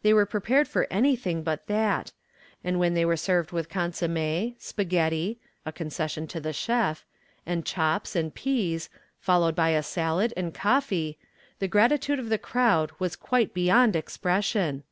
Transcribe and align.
They 0.00 0.14
were 0.14 0.24
prepared 0.24 0.66
for 0.68 0.86
anything 0.90 1.42
but 1.42 1.66
that, 1.66 2.10
and 2.64 2.78
when 2.80 2.94
they 2.94 3.04
were 3.04 3.14
served 3.18 3.52
with 3.52 3.68
consomme, 3.68 4.54
spaghetti 4.58 5.38
a 5.66 5.70
concession 5.70 6.26
to 6.28 6.40
the 6.40 6.54
chef 6.54 7.04
and 7.44 7.66
chops 7.66 8.16
and 8.16 8.34
peas, 8.34 8.88
followed 9.20 9.54
by 9.54 9.68
a 9.76 9.82
salad 9.82 10.32
and 10.34 10.54
coffee, 10.54 11.18
the 11.58 11.68
gratitude 11.68 12.18
of 12.18 12.30
the 12.30 12.38
crowd 12.38 12.90
was 12.98 13.16
quite 13.16 13.52
beyond 13.52 13.94
expression. 13.94 14.82